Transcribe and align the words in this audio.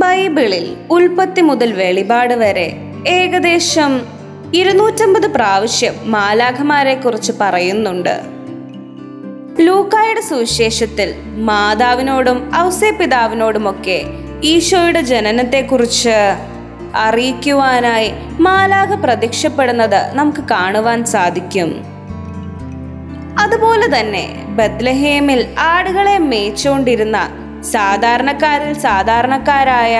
ബൈബിളിൽ 0.00 0.76
ഉൽപ്പത്തി 0.90 1.40
മുതൽ 1.40 1.72
വെളിപാട് 1.72 2.34
വരെ 2.34 2.66
ഏകദേശം 3.08 3.92
ഇരുന്നൂറ്റമ്പത് 4.54 5.26
പ്രാവശ്യം 5.34 5.94
മാലാഖമാരെ 6.04 6.94
കുറിച്ച് 6.94 7.32
പറയുന്നുണ്ട്. 7.40 8.14
ലൂക്കായുടെ 9.62 10.20
സുവിശേഷത്തിൽ 10.20 11.10
മാതാവിനോടും 11.48 12.38
ഔസേ 12.56 12.90
പിതാവിനോടുമൊക്കെ 12.90 13.98
ഈശോയുടെ 14.44 15.02
ജനനത്തെക്കുറിച്ച് 15.02 16.16
അറിയിക്കുവാനായി 16.96 18.10
മാലാഖ 18.40 18.94
പ്രത്യക്ഷപ്പെടുന്നത് 18.94 20.00
നമുക്ക് 20.12 20.44
കാണുവാൻ 20.50 21.04
സാധിക്കും. 21.04 21.70
അതുപോലെ 23.38 24.00
തന്നെ 24.00 24.24
ബത്ലഹേമിൽ 24.58 25.42
ആടുകളെ 25.58 26.18
മേച്ചുകൊണ്ടിരുന്ന 26.18 27.18
സാധാരണക്കാരിൽ 27.62 28.74
സാധാരണക്കാരായ 28.74 29.96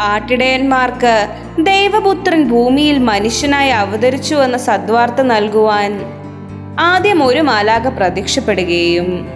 ആട്ടിടയന്മാർക്ക് 0.00 1.28
ദൈവപുത്രൻ 1.58 2.48
ഭൂമിയിൽ 2.48 2.98
മനുഷ്യനായി 2.98 3.68
അവതരിച്ചു 3.68 4.34
എന്ന 4.34 4.56
സദ്വാർത്ത 4.56 5.22
നൽകുവാൻ 5.22 6.00
ആദ്യം 6.78 7.22
ഒരു 7.22 7.40
മാലാഖ 7.40 7.88
പ്രത്യക്ഷപ്പെടുകയും 7.88 9.28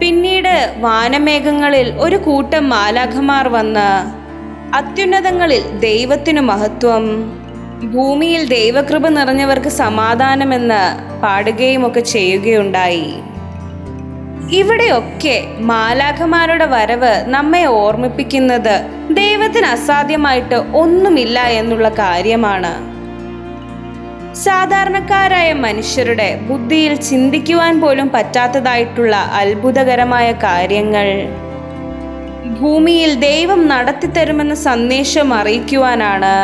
പിന്നീട് 0.00 0.74
വാനമേഘങ്ങളിൽ 0.76 1.92
ഒരു 2.00 2.16
കൂട്ടം 2.16 2.68
മാലാഖമാർ 2.68 3.48
വന്ന് 3.48 4.20
അത്യുന്നതങ്ങളിൽ 4.76 5.62
ദൈവത്തിനു 5.78 6.40
മഹത്വം 6.40 7.32
ഭൂമിയിൽ 7.92 8.48
ദൈവകൃപ 8.48 9.08
നിറഞ്ഞവർക്ക് 9.08 9.68
സമാധാനമെന്ന് 9.68 10.82
പാടുകയുമൊക്കെ 11.22 12.00
ചെയ്യുകയുണ്ടായി. 12.00 13.29
ഇവിടെയൊക്കെ 14.58 15.34
മാലാഖമാരുടെ 15.58 16.66
വരവ് 16.66 17.24
നമ്മെ 17.26 17.64
ഓർമ്മിപ്പിക്കുന്നത് 17.64 18.76
ദൈവത്തിന് 19.10 19.66
അസാധ്യമായിട്ട് 19.66 20.54
ഒന്നുമില്ല 20.54 21.40
എന്നുള്ള 21.40 21.88
കാര്യമാണ്. 21.88 22.72
സാധാരണക്കാരായ 24.34 25.52
മനുഷ്യരുടെ 25.52 26.38
ബുദ്ധിയിൽ 26.48 26.94
ചിന്തിക്കുവാൻ 26.94 27.80
പോലും 27.80 28.08
പറ്റാത്തതായിട്ടുള്ള 28.08 29.16
അത്ഭുതകരമായ 29.16 30.32
കാര്യങ്ങൾ. 30.32 31.08
ഭൂമിയിൽ 32.60 33.14
ദൈവം 33.14 33.68
നടത്തിത്തരുമെന്ന 33.68 34.54
സന്ദേശം 34.54 35.34
അറിയിക്കുവാനാണ് 35.34 36.34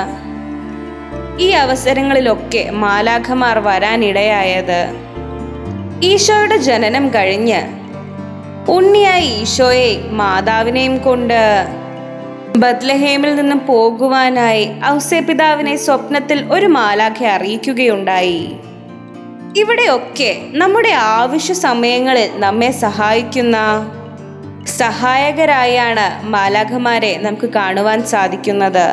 ഈ 1.43 1.49
അവസരങ്ങളിലൊക്കെ 1.49 2.71
മാലാഖമാർ 2.85 3.59
വരാനിടയായത്. 3.59 4.81
ഈശോയുടെ 6.03 6.57
ജനനം 6.57 7.05
കഴിഞ്ഞ് 7.15 7.61
ഉണ്ണിയായ 8.69 9.21
ഈശോയെ 9.21 9.99
മാതാവിനെയും 10.11 10.99
കൊണ്ട് 10.99 11.41
ബത്ലഹേമിൽ 12.59 13.35
നിന്നും 13.35 13.67
പോകുവാനായി 13.67 14.65
ഔസേ 14.85 15.21
പിതാവിനെ 15.21 15.77
സ്വപ്നത്തിൽ 15.77 16.45
ഒരു 16.53 16.67
മാലാഖ 16.67 17.25
അറിയിക്കുകയുണ്ടായി. 17.27 18.57
ഇവിടെയൊക്കെ 19.57 20.31
നമ്മുടെ 20.51 20.89
ആവശ്യ 20.89 21.55
സമയങ്ങളിൽ 21.55 22.31
നമ്മെ 22.35 22.71
സഹായിക്കുന്ന 22.71 23.57
സഹായകരായാണ് 24.79 26.27
മാലാഖമാരെ 26.29 27.19
നമുക്ക് 27.23 27.49
കാണുവാൻ 27.51 28.03
സാധിക്കുന്നത്. 28.05 28.87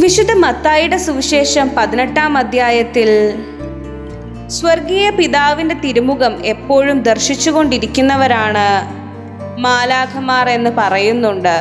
വിശുദ്ധ 0.00 0.32
മത്തായിയുടെ 0.32 0.96
സുവിശേഷം 0.96 1.70
പതിനെട്ടാം 1.78 2.38
അധ്യായത്തിൽ 2.38 3.10
സ്വർഗീയ 4.48 5.10
പിതാവിന്റെ 5.10 5.74
തിരുമുഖം 5.74 6.44
എപ്പോഴും 6.44 7.02
ദർശിച്ചുകൊണ്ടിരിക്കുന്നവരാണ് 7.02 8.66
മാലാഖമാർ 9.60 10.48
എന്ന് 10.48 10.70
പറയുന്നുണ്ട്. 10.70 11.58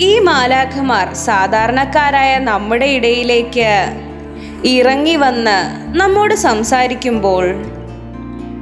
ഈ 0.00 0.18
മാലാഖമാർ 0.18 1.14
സാധാരണക്കാരായ 1.14 2.38
നമ്മുടെ 2.38 2.86
ഇടയിലേക്ക് 2.86 3.94
ഇറങ്ങി 4.64 5.16
വന്ന് 5.16 5.58
നമ്മോട് 5.98 6.34
സംസാരിക്കുമ്പോൾ 6.34 7.64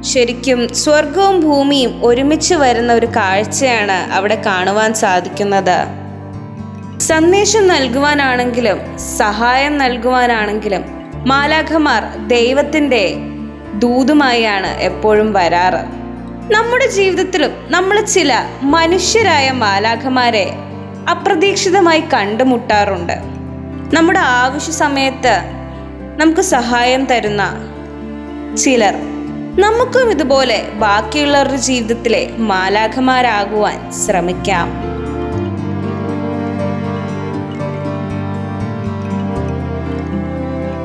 ശരിക്കും 0.01 0.73
സ്വർഗവും 0.73 1.41
ഭൂമിയും 1.41 2.05
ഒരുമിച്ച് 2.05 2.55
വരുന്ന 2.55 2.93
ഒരു 2.93 3.05
കാഴ്ചയാണ് 3.05 4.13
അവിടെ 4.13 4.41
കാണുവാൻ 4.45 4.93
സാധിക്കുന്നത്. 4.93 5.77
സന്ദേശം 6.99 7.67
നൽകുവാനാണെങ്കിലും 7.67 8.97
സഹായം 8.97 9.77
നൽകുവാനാണെങ്കിലും 9.77 11.02
മാലാഖമാർ 11.25 12.27
ദൈവത്തിന്റെ 12.27 13.15
ദൂതുമായാണ് 13.75 14.77
എപ്പോഴും 14.77 15.33
വരാറ്. 15.33 15.85
നമ്മുടെ 16.53 16.87
ജീവിതത്തിലും 16.87 17.51
നമ്മൾ 17.69 18.01
ചില 18.01 18.33
മനുഷ്യരായ 18.61 19.51
മാലാഖമാരെ 19.51 20.53
അപ്രതീക്ഷിതമായി 21.11 22.03
കണ്ടുമുട്ടാറുണ്ട്. 22.13 23.13
നമ്മുടെ 23.95 24.19
ആവശ്യ 24.19 24.71
സമയത്ത് 24.71 25.41
നമുക്ക് 26.17 26.41
സഹായം 26.41 27.05
തരുന്ന 27.05 27.43
ചിലർ. 28.55 28.93
നമുക്കും 29.59 30.11
ഇതുപോലെ 30.11 30.67
ബാക്കിയുള്ളവരുടെ 30.73 31.55
ജീവിതത്തിലെ 31.55 32.29
മാലാഖമാരാകുവാൻ 32.37 33.91
ശ്രമിക്കാം. 33.91 34.82